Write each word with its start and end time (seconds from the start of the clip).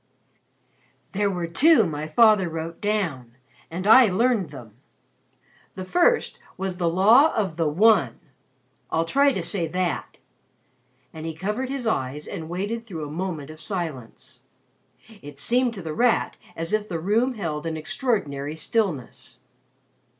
"There 1.11 1.29
were 1.29 1.45
two 1.45 1.85
my 1.85 2.07
father 2.07 2.49
wrote 2.49 2.81
down, 2.81 3.35
and 3.69 3.85
I 3.85 4.07
learned 4.07 4.49
them. 4.49 4.73
The 5.75 5.85
first 5.85 6.39
was 6.57 6.77
the 6.77 6.89
law 6.89 7.31
of 7.35 7.55
The 7.55 7.69
One. 7.69 8.19
I'll 8.89 9.05
try 9.05 9.31
to 9.31 9.43
say 9.43 9.67
that," 9.67 10.17
and 11.13 11.27
he 11.27 11.35
covered 11.35 11.69
his 11.69 11.85
eyes 11.85 12.25
and 12.27 12.49
waited 12.49 12.83
through 12.83 13.05
a 13.07 13.11
moment 13.11 13.51
of 13.51 13.61
silence. 13.61 14.41
It 15.21 15.37
seemed 15.37 15.75
to 15.75 15.83
The 15.83 15.93
Rat 15.93 16.35
as 16.55 16.73
if 16.73 16.89
the 16.89 16.99
room 16.99 17.35
held 17.35 17.67
an 17.67 17.77
extraordinary 17.77 18.55
stillness. 18.55 19.37